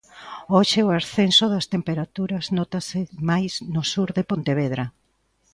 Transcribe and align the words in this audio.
Hoxe 0.55 0.79
o 0.87 0.93
ascenso 0.99 1.45
das 1.53 1.65
temperaturas 1.75 2.45
nótase 2.57 3.01
máis 3.29 3.53
no 3.73 3.83
sur 3.93 4.09
de 4.17 4.23
Pontevedra. 4.31 4.85